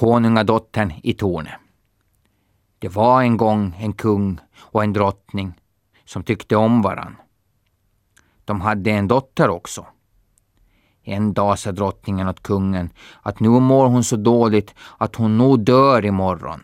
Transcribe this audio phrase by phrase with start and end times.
[0.00, 1.60] Konungadottern i tornet.
[2.78, 5.52] Det var en gång en kung och en drottning
[6.04, 7.16] som tyckte om varann.
[8.44, 9.86] De hade en dotter också.
[11.02, 12.90] En dag sa drottningen åt kungen
[13.22, 16.60] att nu mår hon så dåligt att hon nog dör imorgon.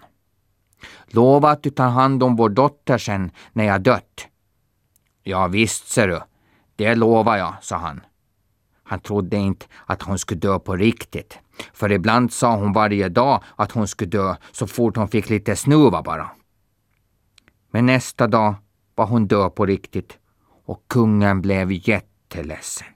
[1.07, 4.27] Lova att du tar hand om vår dotter sen när jag dött.
[5.23, 6.21] Ja visst, ser du.
[6.77, 8.01] Det lovar jag, sa han.
[8.83, 11.39] Han trodde inte att hon skulle dö på riktigt.
[11.73, 15.57] För ibland sa hon varje dag att hon skulle dö så fort hon fick lite
[15.57, 16.31] snuva bara.
[17.71, 18.55] Men nästa dag
[18.95, 20.19] var hon död på riktigt
[20.65, 22.87] och kungen blev jätteledsen.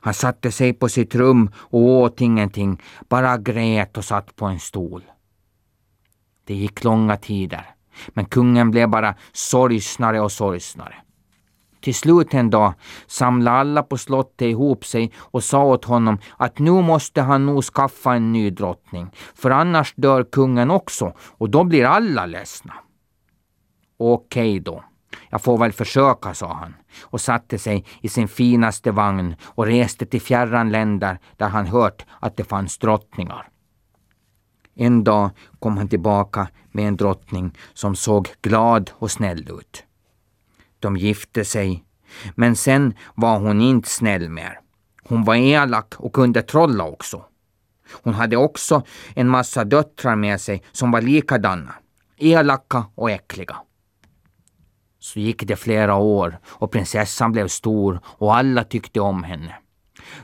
[0.00, 4.60] Han satte sig på sitt rum och åt ingenting, bara grät och satt på en
[4.60, 5.02] stol.
[6.44, 7.74] Det gick långa tider,
[8.08, 11.03] men kungen blev bara sorgsnare och sorgsnare.
[11.84, 12.74] Till slut en dag
[13.06, 17.64] samlade alla på slottet ihop sig och sa åt honom att nu måste han nog
[17.64, 22.74] skaffa en ny drottning, för annars dör kungen också och då blir alla ledsna.
[23.96, 24.84] Okej då,
[25.30, 30.06] jag får väl försöka, sa han och satte sig i sin finaste vagn och reste
[30.06, 33.48] till fjärran länder där han hört att det fanns drottningar.
[34.74, 39.84] En dag kom han tillbaka med en drottning som såg glad och snäll ut.
[40.84, 41.84] De gifte sig,
[42.34, 44.60] men sen var hon inte snäll mer.
[45.02, 47.24] Hon var elak och kunde trolla också.
[48.02, 48.82] Hon hade också
[49.14, 51.74] en massa döttrar med sig som var likadana,
[52.16, 53.56] elaka och äckliga.
[54.98, 59.54] Så gick det flera år och prinsessan blev stor och alla tyckte om henne.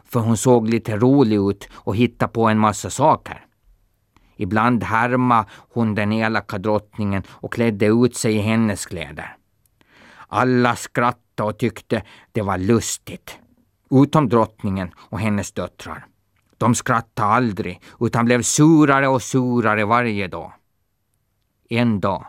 [0.05, 3.47] För hon såg lite rolig ut och hittade på en massa saker.
[4.37, 9.37] Ibland härma hon den elaka drottningen och klädde ut sig i hennes kläder.
[10.33, 13.39] Alla skrattade och tyckte det var lustigt.
[13.91, 16.07] Utom drottningen och hennes döttrar.
[16.59, 20.53] De skrattade aldrig, utan blev surare och surare varje dag.
[21.69, 22.27] En dag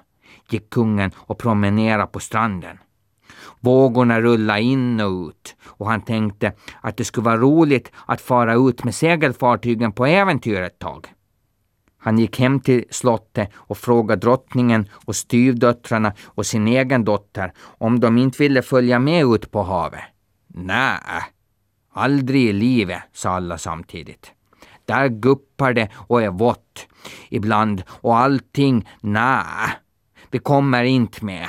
[0.49, 2.77] gick kungen och promenerade på stranden.
[3.59, 8.53] Vågorna rullade in och ut och han tänkte att det skulle vara roligt att fara
[8.53, 11.07] ut med segelfartygen på äventyr ett tag.
[12.03, 17.99] Han gick hem till slottet och frågade drottningen och styvdöttrarna och sin egen dotter om
[17.99, 20.03] de inte ville följa med ut på havet.
[20.47, 21.23] Nej,
[21.93, 24.31] aldrig i livet, sa alla samtidigt.
[24.85, 26.87] Där guppar det och är vått
[27.29, 29.69] ibland och allting, nej,
[30.31, 31.47] vi kommer inte med.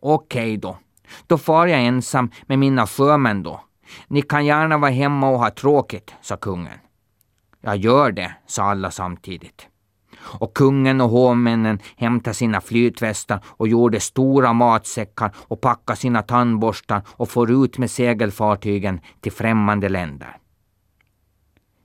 [0.00, 0.78] Okej då,
[1.26, 3.60] då far jag ensam med mina sjömän då.
[4.06, 6.78] Ni kan gärna vara hemma och ha tråkigt, sa kungen.
[7.64, 9.68] Jag gör det, sa alla samtidigt.
[10.22, 17.02] Och kungen och hovmännen hämtade sina flytvästar och gjorde stora matsäckar och packade sina tandborstar
[17.08, 20.36] och for ut med segelfartygen till främmande länder.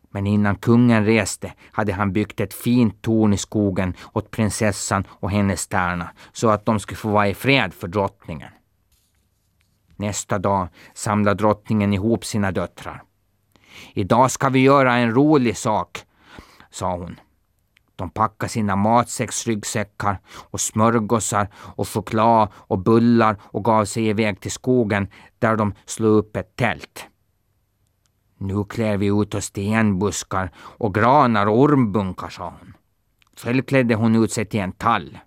[0.10, 5.32] Men innan kungen reste hade han byggt ett fint torn i skogen åt prinsessan och
[5.32, 8.52] hennes tärna så att de skulle få vara i fred för drottningen.
[9.96, 13.04] Nästa dag samlade drottningen ihop sina döttrar.
[13.94, 16.04] Idag ska vi göra en rolig sak,
[16.70, 17.20] sa hon.
[17.96, 24.52] De packade sina matsäcksryggsäckar och smörgåsar och choklad och bullar och gav sig iväg till
[24.52, 25.08] skogen
[25.40, 27.06] där de slog upp ett tält.
[28.38, 32.74] Nu klär vi ut oss till enbuskar och granar och ormbunkar, sa hon.
[33.38, 35.18] Själv klädde hon ut sig till en tall.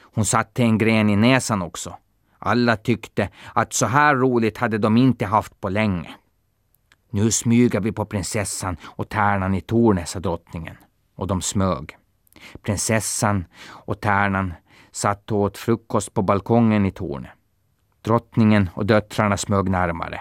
[0.00, 1.96] Hon satte en gren i näsan också.
[2.38, 6.14] Alla tyckte att så här roligt hade de inte haft på länge.
[7.10, 10.76] Nu smyger vi på prinsessan och tärnan i tornet, sa drottningen.
[11.14, 11.96] Och de smög.
[12.62, 14.54] Prinsessan och tärnan
[14.90, 17.30] satt och åt frukost på balkongen i tornet.
[18.02, 20.20] Drottningen och döttrarna smög närmare.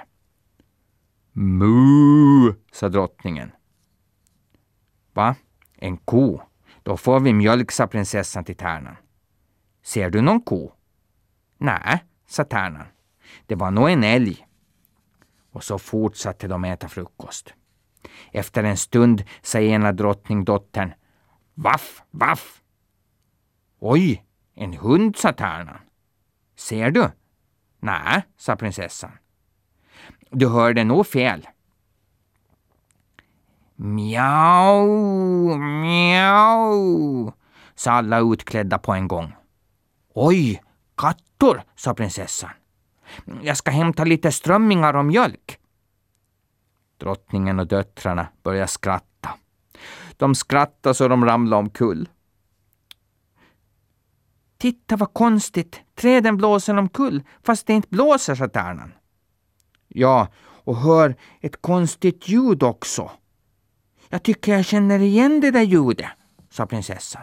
[1.32, 3.52] Mu, sa drottningen.
[5.14, 5.36] Va?
[5.78, 6.42] En ko?
[6.84, 8.96] Då får vi mjölk, sa prinsessan till tärnan.
[9.84, 10.72] Ser du någon ko?
[11.58, 12.88] Nej, sa tärnan.
[13.46, 14.48] Det var nog en älg.
[15.56, 17.54] Och så fortsatte de äta frukost.
[18.32, 20.94] Efter en stund sa ena drottningdottern
[21.54, 22.62] Vaff, vaff!
[23.80, 24.26] Oj,
[24.56, 25.80] en hund, sa tärnan.
[26.56, 27.12] Ser du?
[27.80, 29.12] Nej, sa prinsessan.
[30.32, 31.48] Du hörde nog fel.
[33.76, 34.88] Mjau,
[35.58, 37.32] mjau,
[37.76, 39.34] sa alla utklädda på en gång.
[40.14, 40.62] Oj,
[40.96, 42.52] kattor, sa prinsessan.
[43.42, 45.60] Jag ska hämta lite strömmingar och mjölk.
[46.98, 49.30] Drottningen och döttrarna började skratta.
[50.18, 52.10] De skrattade så de ramlade omkull.
[54.58, 58.94] Titta vad konstigt, träden blåser omkull fast det inte blåser, sa tärnan.
[59.88, 63.12] Ja, och hör ett konstigt ljud också.
[64.10, 66.10] Jag tycker jag känner igen det där ljudet,
[66.50, 67.22] sa prinsessan.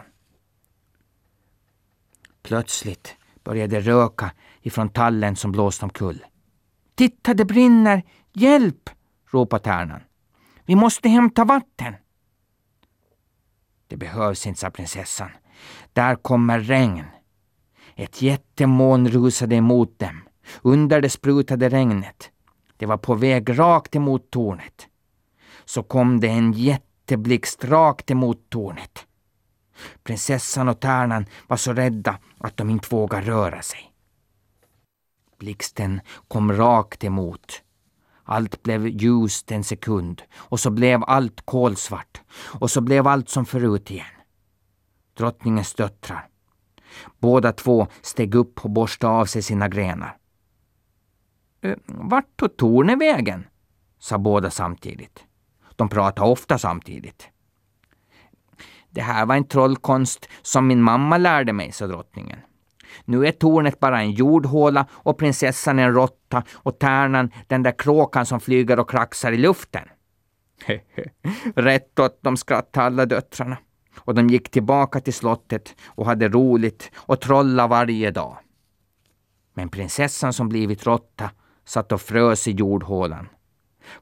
[2.43, 4.31] Plötsligt började det röka
[4.63, 6.25] ifrån tallen som blåst omkull.
[6.95, 8.03] Titta, det brinner!
[8.33, 8.89] Hjälp!
[9.31, 10.01] ropade tärnan.
[10.65, 11.93] Vi måste hämta vatten.
[13.87, 15.29] Det behövs inte, sa prinsessan.
[15.93, 17.05] Där kommer regn.
[17.95, 20.23] Ett jättemoln rusade emot dem.
[20.61, 22.31] Under det sprutade regnet.
[22.77, 24.87] Det var på väg rakt emot tornet.
[25.65, 29.07] Så kom det en jätteblixt rakt emot tornet.
[30.03, 33.92] Prinsessan och tärnan var så rädda att de inte vågade röra sig.
[35.43, 37.61] Blixten kom rakt emot.
[38.23, 42.21] Allt blev ljust en sekund och så blev allt kolsvart
[42.59, 44.05] och så blev allt som förut igen.
[45.17, 46.27] Drottningens döttrar.
[47.19, 50.17] Båda två steg upp och borstade av sig sina grenar.
[51.61, 53.45] Eh, vart tog tornet vägen?
[53.99, 55.25] sa båda samtidigt.
[55.75, 57.29] De pratade ofta samtidigt.
[58.89, 62.39] Det här var en trollkonst som min mamma lärde mig, sa drottningen.
[63.05, 68.25] Nu är tornet bara en jordhåla och prinsessan en råtta och tärnan den där kråkan
[68.25, 69.87] som flyger och kraxar i luften.
[71.55, 73.57] Rätt åt de skrattade alla döttrarna.
[73.97, 78.37] Och de gick tillbaka till slottet och hade roligt och trolla varje dag.
[79.53, 81.29] Men prinsessan som blivit råtta
[81.65, 83.29] satt och frös i jordhålan.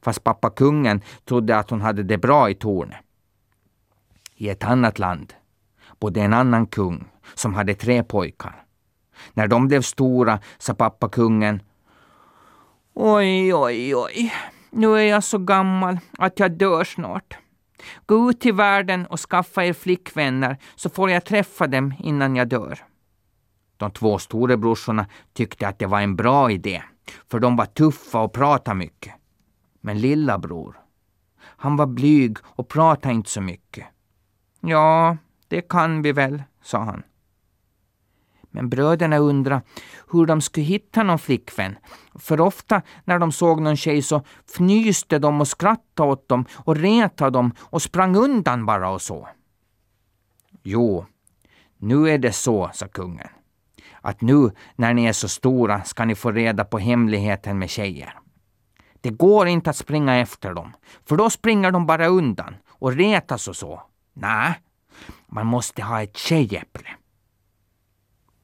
[0.01, 2.97] Fast pappa kungen trodde att hon hade det bra i tornet.
[4.35, 5.33] I ett annat land
[5.99, 8.65] bodde en annan kung som hade tre pojkar.
[9.33, 11.61] När de blev stora sa pappa kungen
[12.93, 14.33] Oj, oj, oj.
[14.69, 17.37] Nu är jag så gammal att jag dör snart.
[18.05, 22.47] Gå ut till världen och skaffa er flickvänner så får jag träffa dem innan jag
[22.47, 22.79] dör.
[23.77, 26.83] De två storebrorsorna tyckte att det var en bra idé,
[27.27, 29.13] för de var tuffa och pratade mycket.
[29.81, 30.79] Men lilla bror,
[31.41, 33.87] han var blyg och pratade inte så mycket.
[34.61, 35.17] Ja,
[35.47, 37.03] det kan vi väl, sa han.
[38.51, 39.61] Men bröderna undrade
[40.11, 41.77] hur de skulle hitta någon flickvän.
[42.15, 44.23] För ofta när de såg någon tjej så
[44.55, 49.27] fnyste de och skrattade åt dem och retade dem och sprang undan bara och så.
[50.63, 51.05] Jo,
[51.77, 53.27] nu är det så, sa kungen,
[54.01, 58.13] att nu när ni är så stora ska ni få reda på hemligheten med tjejer.
[59.01, 60.73] Det går inte att springa efter dem,
[61.05, 63.81] för då springer de bara undan och retas och så.
[64.13, 64.53] Nej,
[65.27, 66.89] man måste ha ett tjejäpple.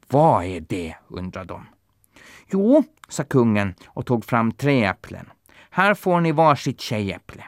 [0.07, 0.95] Vad är det?
[1.07, 1.65] undrade de.
[2.51, 5.29] Jo, sa kungen och tog fram tre äpplen.
[5.69, 7.43] Här får ni varsitt tjejäpple.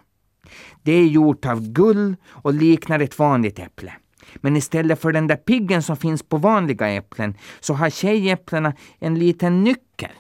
[0.84, 3.94] Det är gjort av guld och liknar ett vanligt äpple.
[4.36, 9.20] Men istället för den där piggen som finns på vanliga äpplen så har tjejäpplena en
[9.20, 10.12] liten nyckel.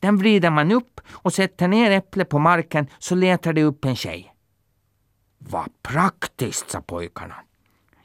[0.00, 3.96] Den vrider man upp och sätter ner äpplet på marken så letar det upp en
[3.96, 4.34] tjej.
[5.38, 7.34] Vad praktiskt, sa pojkarna.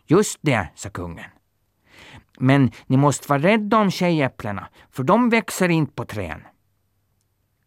[0.06, 1.26] Just det, sa kungen.
[2.42, 6.42] Men ni måste vara rädda om tjejäpplena, för de växer inte på trän.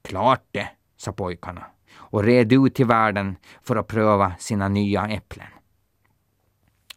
[0.03, 1.67] Klart det, sa pojkarna
[1.97, 5.47] och red ut i världen för att pröva sina nya äpplen.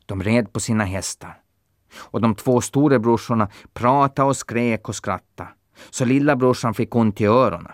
[0.05, 1.41] De red på sina hästar
[1.95, 5.49] och de två storebrorsorna pratade och skrek och skrattade
[5.89, 7.71] så lillabrorsan fick ont i öronen.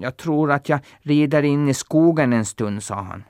[0.00, 3.24] Jag tror att jag rider in i skogen en stund, sa han.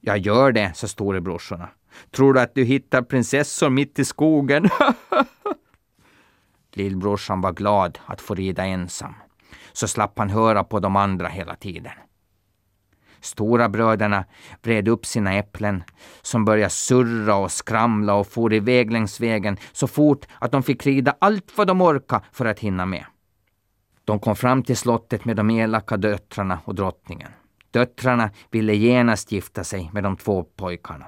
[0.00, 1.68] Jag gör det, sa storebrorsorna.
[2.10, 4.68] Tror du att du hittar prinsessor mitt i skogen?
[6.72, 9.14] Lillbrorsan var glad att få rida ensam,
[9.72, 11.92] så slapp han höra på de andra hela tiden.
[13.20, 14.24] Stora bröderna
[14.62, 15.84] vred upp sina äpplen
[16.22, 20.86] som började surra och skramla och for iväg längs vägen så fort att de fick
[20.86, 23.04] rida allt vad de orkade för att hinna med.
[24.04, 27.30] De kom fram till slottet med de elaka döttrarna och drottningen.
[27.70, 31.06] Döttrarna ville genast gifta sig med de två pojkarna.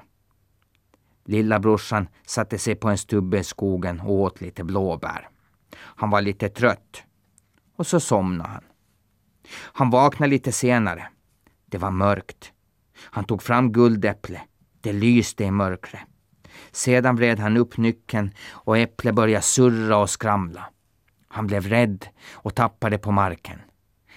[1.27, 5.29] Lilla brorsan satte sig på en stubbe i skogen och åt lite blåbär.
[5.75, 7.03] Han var lite trött.
[7.75, 8.63] Och så somnade han.
[9.53, 11.07] Han vaknade lite senare.
[11.65, 12.51] Det var mörkt.
[12.99, 14.41] Han tog fram guldäpple.
[14.81, 16.01] Det lyste i mörkret.
[16.71, 20.69] Sedan vred han upp nyckeln och äpplet började surra och skramla.
[21.27, 23.61] Han blev rädd och tappade på marken.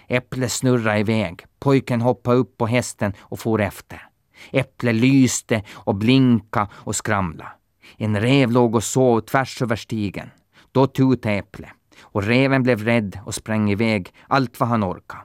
[0.08, 1.46] Äpplet snurrade iväg.
[1.58, 4.09] Pojken hoppade upp på hästen och for efter.
[4.52, 7.52] Äpplet lyste och blinka och skramla.
[7.97, 10.30] En rev låg och sov tvärs över stigen.
[10.73, 11.70] Då tutade Äpplet
[12.00, 15.23] och reven blev rädd och sprang iväg allt vad han orkade.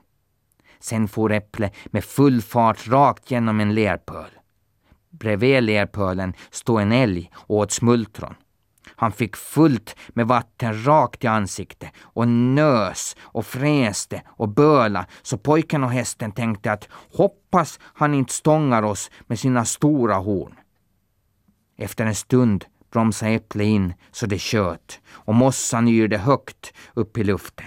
[0.80, 4.30] Sen for Äpple med full fart rakt genom en lerpöl.
[5.10, 8.34] Bredvid lerpölen stod en älg och åt smultron.
[8.96, 15.38] Han fick fullt med vatten rakt i ansiktet och nös och fräste och böla så
[15.38, 20.54] pojken och hästen tänkte att hoppas han inte stångar oss med sina stora horn.
[21.78, 27.24] Efter en stund bromsade Äpple in så det sköt och mossan yrde högt upp i
[27.24, 27.66] luften.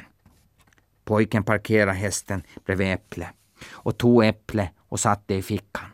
[1.06, 3.30] Pojken parkerade hästen bredvid Äpple
[3.70, 5.86] och tog Äpple och satte i fickan.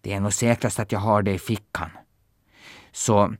[0.00, 1.90] Det är nog säkrast att jag har det i fickan.
[2.92, 3.34] Så,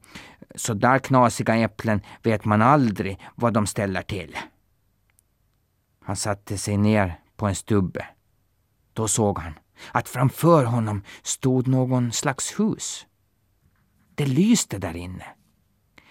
[0.59, 4.37] så där knasiga äpplen vet man aldrig vad de ställer till.
[6.05, 8.07] Han satte sig ner på en stubbe.
[8.93, 9.53] Då såg han
[9.93, 13.07] att framför honom stod någon slags hus.
[14.15, 15.25] Det lyste där inne.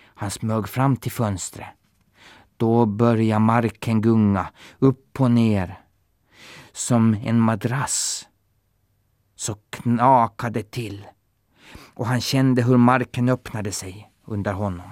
[0.04, 1.68] Han smög fram till fönstret.
[2.58, 5.80] Då började marken gunga upp och ner
[6.72, 8.28] som en madrass.
[9.36, 11.08] Så knakade till
[11.94, 14.92] och han kände hur marken öppnade sig under honom.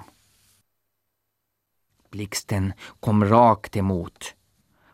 [2.10, 4.34] Blixten kom rakt emot.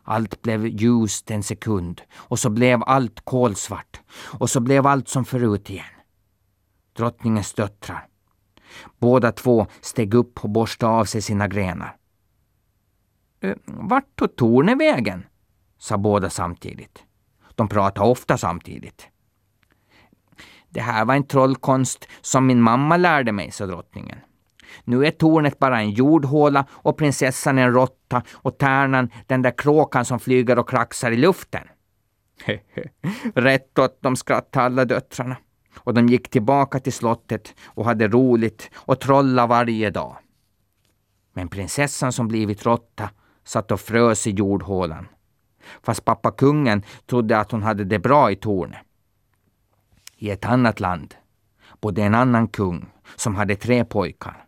[0.03, 4.01] Allt blev ljust en sekund och så blev allt kolsvart
[4.39, 5.85] och så blev allt som förut igen.
[6.93, 8.07] Drottningens döttrar.
[8.99, 11.97] Båda två steg upp och borstade av sig sina grenar.
[13.39, 15.25] Eh, vart tog tornet vägen?
[15.77, 17.03] sa båda samtidigt.
[17.55, 19.07] De pratade ofta samtidigt.
[20.69, 24.19] Det här var en trollkonst som min mamma lärde mig, sa drottningen.
[24.83, 30.05] Nu är tornet bara en jordhåla och prinsessan en råtta och tärnan den där kråkan
[30.05, 31.67] som flyger och kraxar i luften.
[33.35, 35.37] Rätt åt de skrattade alla döttrarna.
[35.77, 40.17] Och de gick tillbaka till slottet och hade roligt och trolla varje dag.
[41.33, 43.09] Men prinsessan som blivit råtta
[43.43, 45.07] satt och frös i jordhålan.
[45.83, 48.79] Fast pappa kungen trodde att hon hade det bra i tornet.
[50.17, 51.15] I ett annat land
[51.81, 54.42] bodde en annan kung som hade tre pojkar.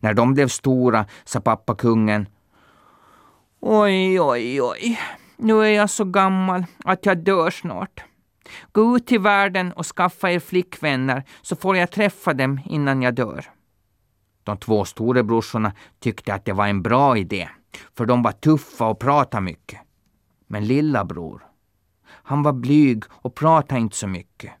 [0.00, 2.28] När de blev stora sa pappa kungen
[3.60, 4.98] Oj, oj, oj.
[5.36, 8.04] Nu är jag så gammal att jag dör snart.
[8.72, 13.14] Gå ut till världen och skaffa er flickvänner så får jag träffa dem innan jag
[13.14, 13.44] dör.
[14.44, 17.48] De två storebrorsorna tyckte att det var en bra idé,
[17.94, 19.80] för de var tuffa och pratade mycket.
[20.46, 21.46] Men lilla bror,
[22.08, 24.52] han var blyg och pratade inte så mycket.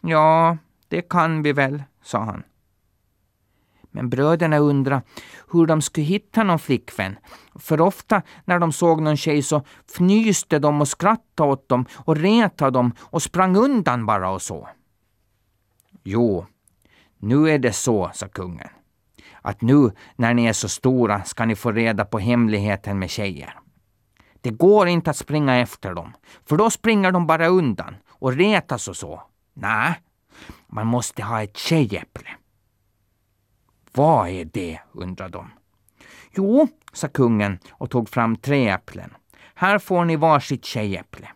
[0.00, 0.56] Ja,
[0.88, 2.42] det kan vi väl, sa han.
[3.92, 5.02] Men bröderna undrade
[5.52, 7.18] hur de skulle hitta någon flickvän.
[7.54, 12.16] För ofta när de såg någon tjej så fnyste de och skrattade åt dem och
[12.16, 14.68] retade dem och sprang undan bara och så.
[16.04, 16.46] Jo,
[17.18, 18.68] nu är det så, sa kungen,
[19.42, 23.58] att nu när ni är så stora ska ni få reda på hemligheten med tjejer.
[24.40, 26.12] Det går inte att springa efter dem,
[26.44, 29.22] för då springer de bara undan och retas och så.
[29.54, 29.94] Nej,
[30.66, 32.28] man måste ha ett tjejäpple.
[33.92, 34.78] Vad är det?
[34.92, 35.50] undrade de.
[36.36, 39.14] Jo, sa kungen och tog fram tre äpplen.
[39.54, 41.28] Här får ni varsitt tjejäpple.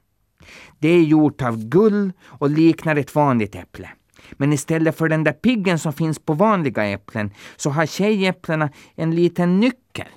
[0.79, 3.91] Det är gjort av guld och liknar ett vanligt äpple.
[4.33, 9.15] Men istället för den där piggen som finns på vanliga äpplen så har tjejäpplena en
[9.15, 10.09] liten nyckel.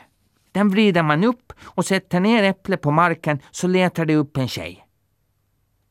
[0.51, 4.47] Den vrider man upp och sätter ner äpplet på marken så letar det upp en
[4.47, 4.85] tjej.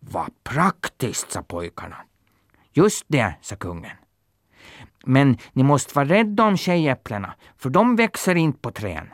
[0.01, 1.97] Vad praktiskt, sa pojkarna.
[2.73, 3.97] Just det, sa kungen.
[5.11, 9.09] Men ni måste vara rädda om tjejäpplena, för de växer inte på trän.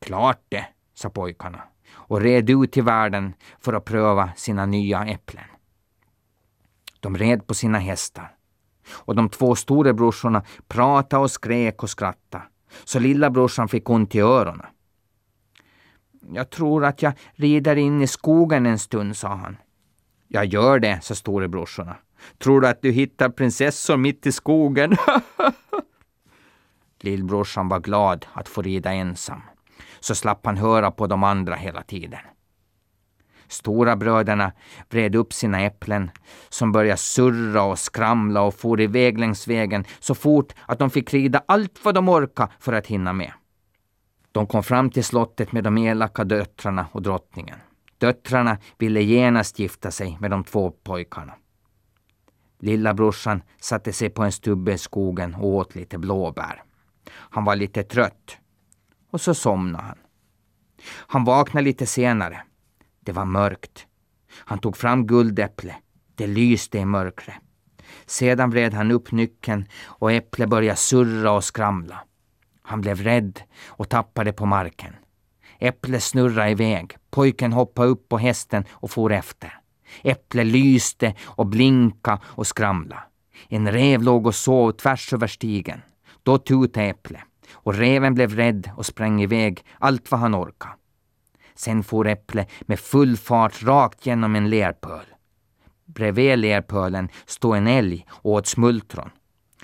[0.00, 1.62] Klart det, sa pojkarna
[1.94, 5.44] och red ut i världen för att pröva sina nya äpplen.
[7.00, 8.34] De red på sina hästar
[8.88, 12.44] och de två storebrorsorna pratade och skrek och skrattade
[12.84, 14.66] så lillabrorsan fick ont i öronen.
[16.32, 19.56] Jag tror att jag rider in i skogen en stund, sa han.
[20.28, 21.96] Jag gör det, sa storebrorsorna.
[22.38, 24.96] Tror du att du hittar prinsessor mitt i skogen?
[27.00, 29.42] Lillbrorsan var glad att få rida ensam,
[30.00, 32.20] så slapp han höra på de andra hela tiden.
[33.48, 34.52] Stora bröderna
[34.90, 36.10] vred upp sina äpplen
[36.48, 41.14] som började surra och skramla och for iväg längs vägen så fort att de fick
[41.14, 43.32] rida allt vad de orkade för att hinna med.
[44.32, 47.58] De kom fram till slottet med de elaka döttrarna och drottningen.
[47.98, 51.32] Döttrarna ville genast gifta sig med de två pojkarna.
[52.62, 56.62] Lilla brorsan satte sig på en stubbe i skogen och åt lite blåbär.
[57.10, 58.38] Han var lite trött.
[59.10, 59.98] Och så somnade han.
[60.88, 62.42] Han vaknade lite senare.
[63.00, 63.86] Det var mörkt.
[64.32, 65.76] Han tog fram guldäpple.
[66.14, 67.36] Det lyste i mörkret.
[68.06, 72.04] Sedan vred han upp nyckeln och äpplet började surra och skramla.
[72.62, 74.96] Han blev rädd och tappade på marken.
[75.58, 76.96] Äpplet snurrade iväg.
[77.10, 79.61] Pojken hoppade upp på hästen och for efter.
[80.02, 83.02] Äpplet lyste och blinka och skramla.
[83.48, 85.82] En rev låg och sov tvärs över stigen.
[86.22, 87.22] Då tutade Äpple
[87.52, 90.74] och reven blev rädd och sprang iväg allt vad han orkade.
[91.54, 95.04] Sen for Äpple med full fart rakt genom en lerpöl.
[95.84, 99.10] bredvid lerpölen stod en älg och åt smultron.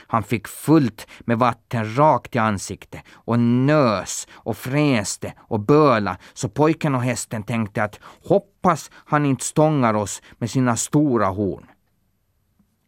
[0.06, 6.48] Han fick fullt med vatten rakt i ansiktet och nös och fräste och böla så
[6.48, 11.66] pojken och hästen tänkte att hoppas han inte stångar oss med sina stora horn.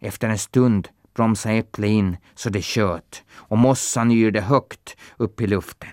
[0.00, 5.46] Efter en stund bromsade Äpple in så det sköt och mossan yrde högt upp i
[5.46, 5.90] luften.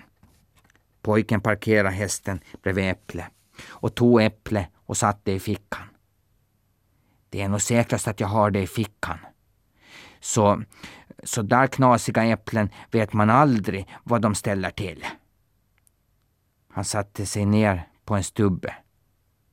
[1.02, 3.28] Pojken parkerade hästen bredvid Äpple
[3.68, 5.84] och tog Äpple och satte det i fickan.
[7.30, 9.18] Det är nog säkrast att jag har det i fickan.
[10.20, 10.62] Så,
[11.24, 15.06] så där knasiga äpplen vet man aldrig vad de ställer till.
[16.70, 18.76] Han satte sig ner på en stubbe.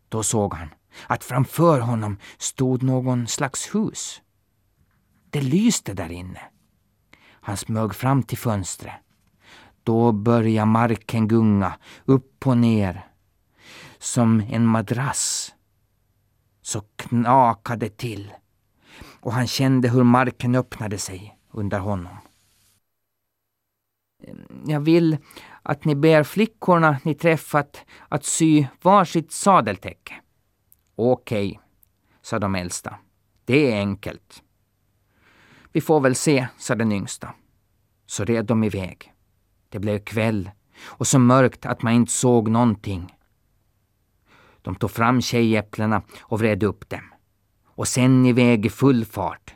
[0.09, 0.69] Då såg han
[1.07, 4.23] att framför honom stod någon slags hus.
[5.31, 6.41] Det lyste där inne.
[7.31, 8.95] Han smög fram till fönstret.
[9.83, 13.07] Då började marken gunga upp och ner
[13.99, 15.55] som en madrass.
[16.63, 18.33] Så knakade till
[19.21, 22.17] och han kände hur marken öppnade sig under honom.
[24.27, 25.17] Ehm, jag vill
[25.63, 30.15] att ni ber flickorna ni träffat att sy varsitt sadeltäcke.
[30.95, 31.61] Okej,
[32.23, 32.99] sa de äldsta.
[33.45, 34.43] Det är enkelt.
[35.73, 37.35] Vi får väl se, sa den yngsta.
[38.07, 39.13] Så red de iväg.
[39.69, 40.51] Det blev kväll
[40.83, 43.17] och så mörkt att man inte såg någonting.
[44.63, 47.15] De tog fram tjejäpplena och vred upp dem.
[47.65, 49.55] Och sen iväg i full fart.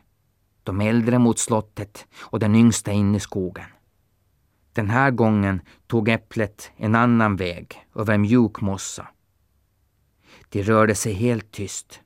[0.68, 3.64] De äldre mot slottet och den yngsta in i skogen.
[4.72, 9.08] Den här gången tog äpplet en annan väg över mjuk mossa.
[10.48, 12.00] De rörde sig helt tyst.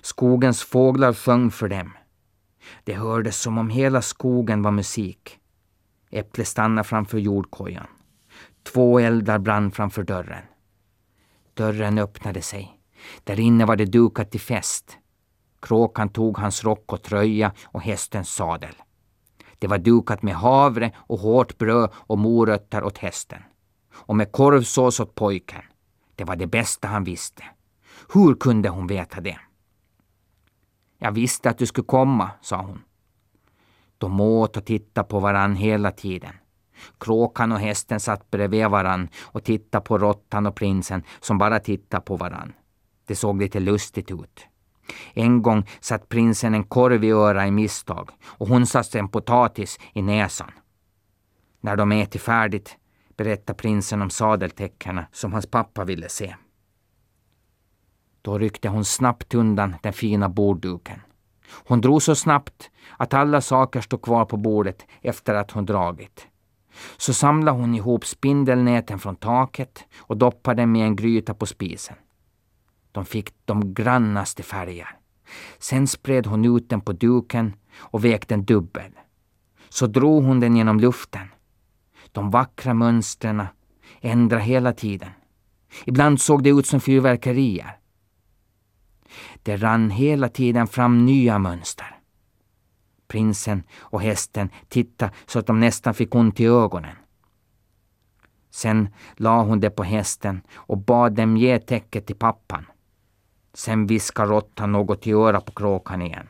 [0.00, 1.92] Skogens fåglar sjöng för dem.
[2.84, 5.38] Det hördes som om hela skogen var musik.
[6.10, 7.86] Äpplet stannade framför jordkojan.
[8.62, 10.44] Två eldar brann framför dörren.
[11.54, 12.80] Dörren öppnade sig.
[13.24, 14.98] Där inne var det dukat till fest.
[15.66, 18.74] Kråkan tog hans rock och tröja och hästens sadel.
[19.58, 23.42] Det var dukat med havre och hårt bröd och morötter åt hästen.
[23.92, 25.62] Och med korvsås åt pojken.
[26.14, 27.42] Det var det bästa han visste.
[28.14, 29.38] Hur kunde hon veta det?
[30.98, 32.82] Jag visste att du skulle komma, sa hon.
[33.98, 36.32] De åt och tittade på varann hela tiden.
[37.00, 42.00] Kråkan och hästen satt bredvid varann och tittade på råttan och prinsen som bara tittade
[42.00, 42.52] på varann.
[43.06, 44.46] Det såg lite lustigt ut.
[45.14, 49.78] En gång satt prinsen en korv i öra i misstag och hon satte en potatis
[49.92, 50.50] i näsan.
[51.60, 52.76] När de ätit färdigt
[53.16, 56.34] berättade prinsen om sadeltäckena som hans pappa ville se.
[58.22, 61.00] Då ryckte hon snabbt undan den fina bordduken.
[61.48, 66.26] Hon drog så snabbt att alla saker stod kvar på bordet efter att hon dragit.
[66.96, 71.96] Så samlade hon ihop spindelnäten från taket och doppade dem i en gryta på spisen.
[72.96, 74.88] De fick de grannaste färger.
[75.58, 78.92] Sen spred hon ut den på duken och vek den dubbel.
[79.68, 81.28] Så drog hon den genom luften.
[82.12, 83.46] De vackra mönstren
[84.00, 85.10] ändrade hela tiden.
[85.84, 87.78] Ibland såg det ut som fyrverkerier.
[89.42, 91.98] Det rann hela tiden fram nya mönster.
[93.08, 96.96] Prinsen och hästen tittade så att de nästan fick ont i ögonen.
[98.50, 102.66] Sen la hon det på hästen och bad dem ge täcket till pappan.
[103.56, 106.28] Sen viskade råttan något i örat på kråkan igen.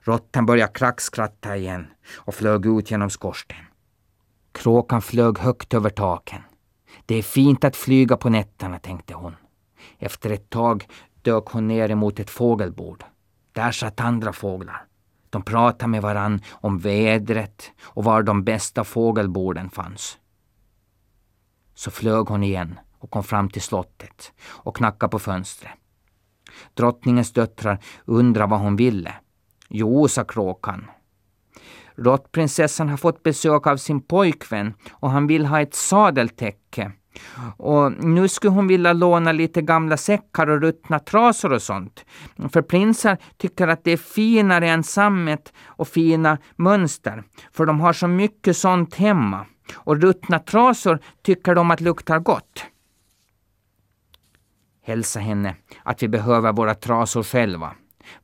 [0.00, 3.64] Råttan började krackskratta igen och flög ut genom skorsten.
[4.52, 6.42] Kråkan flög högt över taken.
[7.06, 9.36] Det är fint att flyga på nätterna, tänkte hon.
[9.98, 10.86] Efter ett tag
[11.22, 13.04] dök hon ner emot ett fågelbord.
[13.52, 14.84] Där satt andra fåglar.
[15.30, 20.18] De pratade med varann om vädret och var de bästa fågelborden fanns.
[21.74, 25.79] Så flög hon igen och kom fram till slottet och knackade på fönstret.
[26.74, 29.14] Drottningens döttrar undrade vad hon ville.
[29.68, 30.84] Jo, sa kråkan.
[31.96, 36.92] Råttprinsessan har fått besök av sin pojkvän och han vill ha ett sadeltäcke.
[37.56, 42.04] Och nu skulle hon vilja låna lite gamla säckar och ruttna trasor och sånt.
[42.52, 47.22] För prinsar tycker att det är finare än sammet och fina mönster.
[47.52, 49.46] För de har så mycket sånt hemma.
[49.74, 52.64] Och ruttna trasor tycker de att luktar gott.
[54.90, 57.74] Hälsa henne att vi behöver våra trasor själva.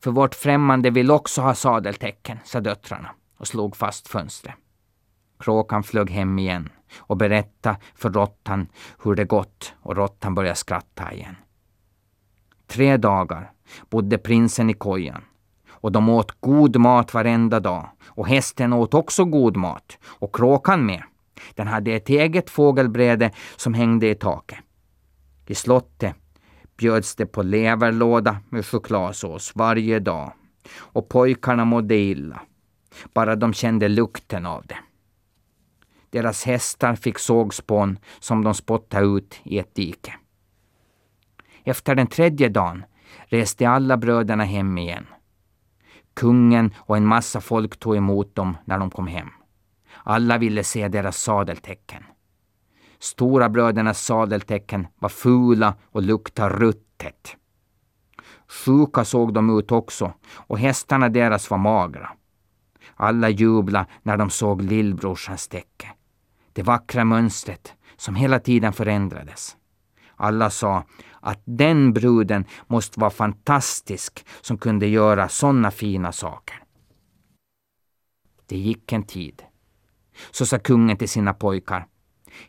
[0.00, 4.54] För vårt främmande vill också ha sadeltecken, sa döttrarna och slog fast fönstret.
[5.38, 8.68] Kråkan flög hem igen och berättade för råttan
[9.04, 11.36] hur det gått och råttan började skratta igen.
[12.66, 13.50] Tre dagar
[13.90, 15.24] bodde prinsen i kojan
[15.68, 20.86] och de åt god mat varenda dag och hästen åt också god mat och kråkan
[20.86, 21.02] med.
[21.54, 24.58] Den hade ett eget fågelbräde som hängde i taket.
[25.46, 26.16] I slottet
[26.76, 30.32] bjöds det på leverlåda med chokladsås varje dag
[30.78, 32.40] och pojkarna mådde illa.
[33.14, 34.78] Bara de kände lukten av det.
[36.10, 40.14] Deras hästar fick sågspån som de spottade ut i ett dike.
[41.64, 42.84] Efter den tredje dagen
[43.26, 45.06] reste alla bröderna hem igen.
[46.14, 49.28] Kungen och en massa folk tog emot dem när de kom hem.
[50.04, 52.04] Alla ville se deras sadeltecken.
[52.98, 57.36] Stora brödernas sadeltecken var fula och luktade ruttet.
[58.48, 62.10] Sjuka såg de ut också och hästarna deras var magra.
[62.94, 65.88] Alla jublade när de såg lillbrorsans täcke.
[66.52, 69.56] Det vackra mönstret som hela tiden förändrades.
[70.16, 70.84] Alla sa
[71.20, 76.62] att den bruden måste vara fantastisk som kunde göra sådana fina saker.
[78.46, 79.42] Det gick en tid.
[80.30, 81.86] Så sa kungen till sina pojkar.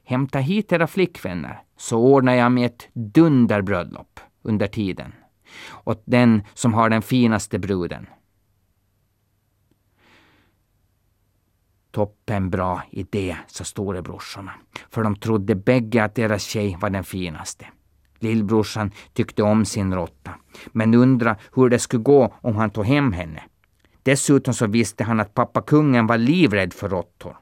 [0.04, 5.14] Hämta hit era flickvänner så ordnar jag med ett dunderbröllop under tiden
[5.84, 8.08] åt den som har den finaste bruden.
[11.92, 14.52] Toppen bra idé, sa storebrorsorna,
[14.90, 17.66] för de trodde bägge att deras tjej var den finaste.
[18.20, 20.36] Lillbrorsan tyckte om sin råtta,
[20.72, 23.44] men undrade hur det skulle gå om han tog hem henne.
[24.04, 27.38] Dessutom så visste han att pappa kungen var livrädd för råttor.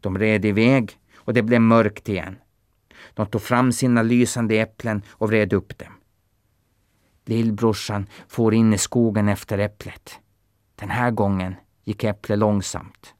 [0.00, 0.92] De red iväg
[1.28, 2.36] och det blev mörkt igen.
[3.14, 5.92] De tog fram sina lysande äpplen och vred upp dem.
[7.24, 10.18] Lillbrorsan for in i skogen efter äpplet.
[10.74, 13.14] Den här gången gick äpplet långsamt.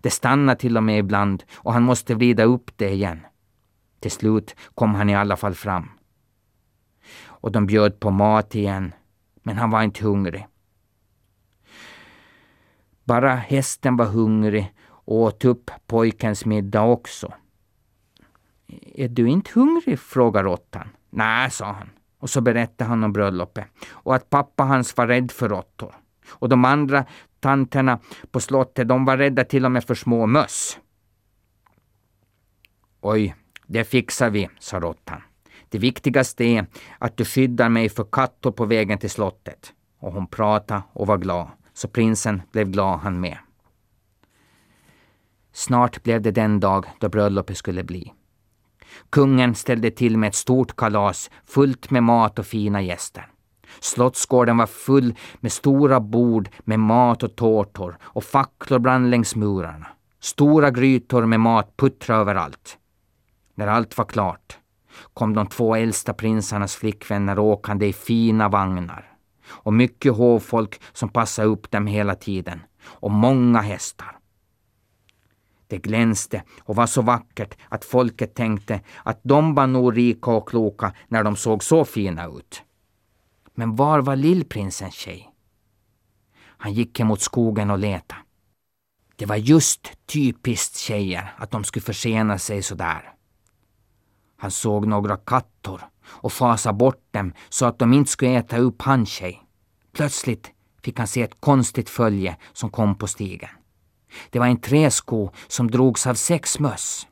[0.00, 3.26] Det stannade till och med ibland och han måste vrida upp det igen.
[3.98, 5.90] Till slut kom han i alla fall fram.
[7.24, 8.92] Och de bjöd på mat igen,
[9.42, 10.46] men han var inte hungrig.
[13.04, 17.32] Bara hästen var hungrig och åt upp pojkens middag också.
[18.94, 19.98] Är du inte hungrig?
[19.98, 20.88] frågade råttan.
[21.10, 21.90] Nej, sa han.
[22.18, 25.94] Och så berättade han om bröllopet och att pappa hans var rädd för råttor.
[26.30, 27.04] Och de andra
[27.40, 27.98] tanterna
[28.30, 30.78] på slottet, de var rädda till och med för små möss.
[33.00, 33.34] Oj,
[33.66, 35.22] det fixar vi, sa råttan.
[35.68, 36.66] Det viktigaste är
[36.98, 39.72] att du skyddar mig för kattor på vägen till slottet.
[39.98, 43.38] Och hon pratade och var glad, så prinsen blev glad han med.
[45.52, 48.12] Snart blev det den dag då bröllopet skulle bli.
[49.10, 53.26] Kungen ställde till med ett stort kalas fullt med mat och fina gäster.
[53.80, 59.86] Slottsgården var full med stora bord med mat och tårtor och facklor brann längs murarna.
[60.20, 62.78] Stora grytor med mat puttrade överallt.
[63.54, 64.58] När allt var klart
[65.14, 69.12] kom de två äldsta prinsarnas flickvänner åkande i fina vagnar.
[69.48, 72.60] Och mycket hovfolk som passade upp dem hela tiden.
[72.84, 74.19] Och många hästar.
[75.70, 80.48] Det glänste och var så vackert att folket tänkte att de var nog rika och
[80.48, 82.62] kloka när de såg så fina ut.
[83.54, 85.30] Men var var lillprinsens tjej?
[86.42, 88.20] Han gick emot skogen och letade.
[89.16, 93.14] Det var just typiskt tjejer att de skulle försena sig så där.
[94.36, 98.82] Han såg några kattor och fasade bort dem så att de inte skulle äta upp
[98.82, 99.42] hans tjej.
[99.92, 100.52] Plötsligt
[100.82, 103.50] fick han se ett konstigt följe som kom på stigen.
[104.30, 107.06] Det var en träsko som drogs av sex möss.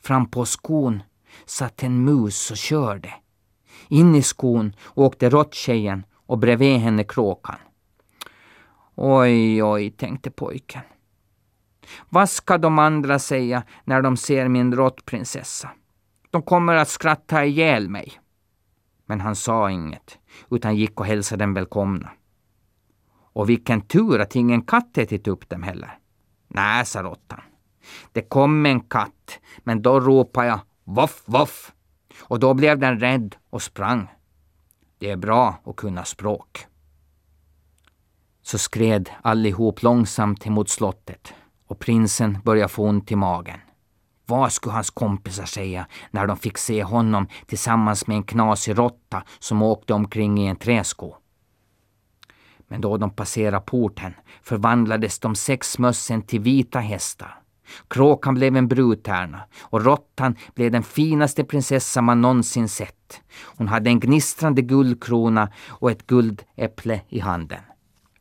[0.00, 1.02] Fram på skon
[1.46, 3.14] satt en mus och körde.
[3.88, 7.56] In i skon åkte råttjejen och bredvid henne kråkan.
[8.94, 10.82] Oj, oj, tänkte pojken.
[12.08, 15.70] Vad ska de andra säga när de ser min råttprinsessa?
[16.30, 18.12] De kommer att skratta ihjäl mig.
[19.06, 20.18] Men han sa inget,
[20.50, 22.10] utan gick och hälsade dem välkomna.
[23.32, 25.98] Och vilken tur att ingen katt ätit upp dem heller.
[26.54, 27.40] Nej, sa råttan.
[28.12, 31.72] Det kom en katt, men då ropade jag voff, voff.
[32.20, 34.08] Och då blev den rädd och sprang.
[34.98, 36.66] Det är bra att kunna språk.
[38.42, 41.34] Så skred allihop långsamt emot slottet
[41.66, 43.60] och prinsen började få ont i magen.
[44.26, 49.22] Vad skulle hans kompisar säga när de fick se honom tillsammans med en knasig råtta
[49.38, 51.16] som åkte omkring i en träsko?
[52.74, 57.38] Men då de passerade porten förvandlades de sex mössen till vita hästar.
[57.88, 63.20] Kråkan blev en brudtärna och råttan blev den finaste prinsessa man någonsin sett.
[63.56, 67.60] Hon hade en gnistrande guldkrona och ett guldäpple i handen.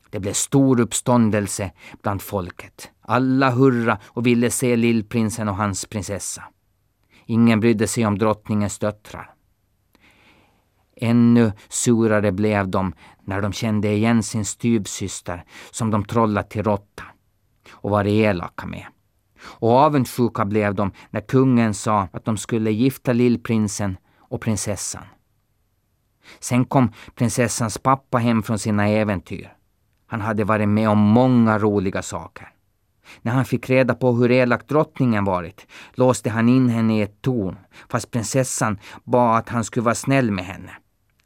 [0.09, 2.91] Det blev stor uppståndelse bland folket.
[3.01, 6.43] Alla hurra och ville se lillprinsen och hans prinsessa.
[7.25, 9.32] Ingen brydde sig om drottningens döttrar.
[10.95, 17.03] Ännu surare blev de när de kände igen sin styvsyster som de trollat till råtta
[17.71, 18.85] och var elaka med.
[19.43, 25.03] Och avundsjuka blev de när kungen sa att de skulle gifta lillprinsen och prinsessan.
[26.39, 29.53] Sen kom prinsessans pappa hem från sina äventyr.
[30.07, 32.49] Han hade varit med om många roliga saker.
[33.21, 37.21] När han fick reda på hur elak drottningen varit låste han in henne i ett
[37.21, 37.57] torn
[37.89, 40.71] fast prinsessan bad att han skulle vara snäll med henne.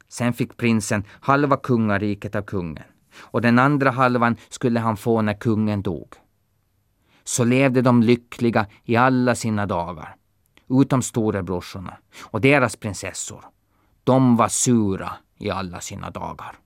[0.08, 2.84] Sen fick prinsen halva kungariket av kungen
[3.20, 6.14] och den andra halvan skulle han få när kungen dog.
[7.24, 10.16] Så levde de lyckliga i alla sina dagar,
[10.68, 13.44] utom storebrorsorna och deras prinsessor.
[14.04, 16.58] De var sura i alla sina dagar.